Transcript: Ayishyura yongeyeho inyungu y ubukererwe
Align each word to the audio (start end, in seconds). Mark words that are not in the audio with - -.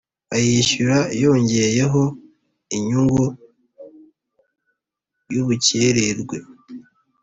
Ayishyura 0.35 0.97
yongeyeho 1.23 2.03
inyungu 2.75 3.23
y 5.33 5.35
ubukererwe 5.41 6.37